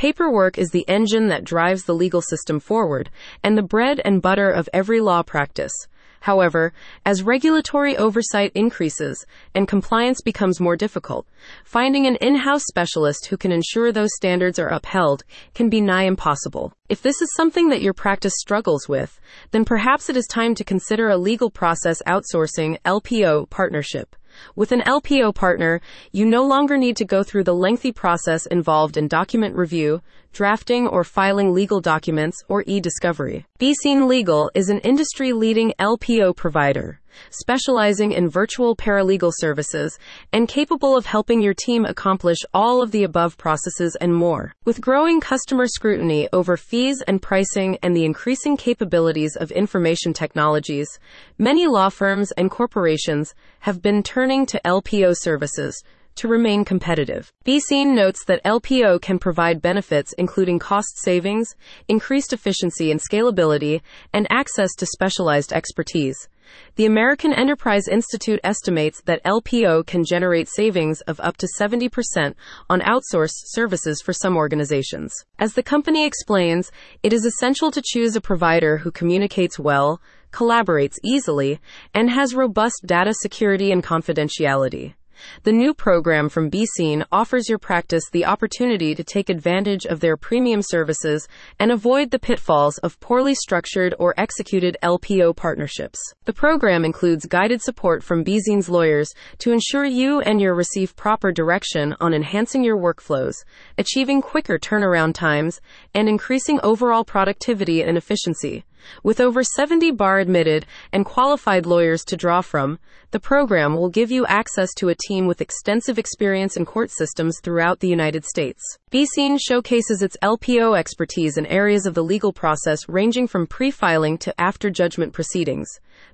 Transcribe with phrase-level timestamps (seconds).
[0.00, 3.10] Paperwork is the engine that drives the legal system forward
[3.44, 5.74] and the bread and butter of every law practice.
[6.20, 6.72] However,
[7.04, 11.26] as regulatory oversight increases and compliance becomes more difficult,
[11.66, 16.04] finding an in house specialist who can ensure those standards are upheld can be nigh
[16.04, 16.72] impossible.
[16.88, 19.20] If this is something that your practice struggles with,
[19.50, 24.16] then perhaps it is time to consider a legal process outsourcing LPO partnership.
[24.54, 25.80] With an LPO partner,
[26.12, 30.02] you no longer need to go through the lengthy process involved in document review,
[30.32, 33.46] drafting or filing legal documents, or e-discovery.
[33.58, 36.99] BeeSeen Legal is an industry-leading LPO provider,
[37.30, 39.98] specializing in virtual paralegal services
[40.32, 44.52] and capable of helping your team accomplish all of the above processes and more.
[44.64, 50.98] With growing customer scrutiny over fees and pricing and the increasing capabilities of information technologies,
[51.38, 55.82] many law firms and corporations have been turning to LPO services
[56.16, 57.32] to remain competitive.
[57.46, 61.54] BeeSeen notes that LPO can provide benefits including cost savings,
[61.88, 63.80] increased efficiency and scalability,
[64.12, 66.28] and access to specialized expertise.
[66.76, 72.34] The American Enterprise Institute estimates that LPO can generate savings of up to 70%
[72.68, 75.12] on outsourced services for some organizations.
[75.38, 76.70] As the company explains,
[77.02, 80.00] it is essential to choose a provider who communicates well,
[80.32, 81.60] collaborates easily,
[81.94, 84.94] and has robust data security and confidentiality.
[85.42, 90.16] The new program from BeeSeen offers your practice the opportunity to take advantage of their
[90.16, 91.26] premium services
[91.58, 95.98] and avoid the pitfalls of poorly structured or executed LPO partnerships.
[96.24, 101.32] The program includes guided support from BeeSeen's lawyers to ensure you and your receive proper
[101.32, 103.34] direction on enhancing your workflows,
[103.78, 105.60] achieving quicker turnaround times,
[105.94, 108.64] and increasing overall productivity and efficiency.
[109.02, 112.78] With over 70 bar admitted and qualified lawyers to draw from,
[113.12, 117.38] the program will give you access to a team with extensive experience in court systems
[117.42, 118.79] throughout the United States.
[118.90, 124.18] BeeSeen showcases its LPO expertise in areas of the legal process ranging from pre filing
[124.18, 125.68] to after judgment proceedings.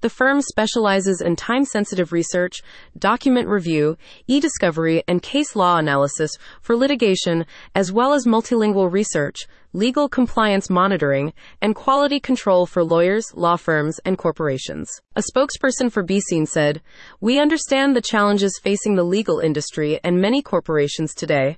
[0.00, 2.62] The firm specializes in time sensitive research,
[2.98, 6.30] document review, e discovery, and case law analysis
[6.62, 7.44] for litigation,
[7.74, 9.40] as well as multilingual research
[9.74, 15.00] legal compliance monitoring, and quality control for lawyers, law firms, and corporations.
[15.16, 16.82] A spokesperson for BeeSeen said,
[17.20, 21.56] We understand the challenges facing the legal industry and many corporations today.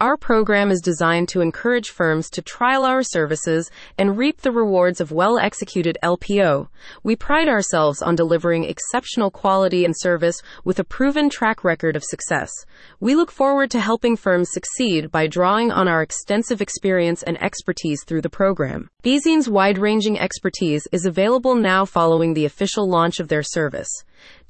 [0.00, 5.00] Our program is designed to encourage firms to trial our services and reap the rewards
[5.00, 6.68] of well executed LPO.
[7.02, 12.04] We pride ourselves on delivering exceptional quality and service with a proven track record of
[12.04, 12.50] success.
[12.98, 18.02] We look forward to helping firms succeed by drawing on our extensive experience and expertise
[18.04, 18.88] through the program.
[19.04, 23.90] BeeSeen's wide ranging expertise is available now following the official launch of their service.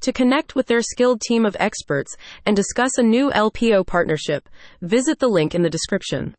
[0.01, 2.15] To connect with their skilled team of experts
[2.45, 4.47] and discuss a new LPO partnership,
[4.81, 6.35] visit the link in the description.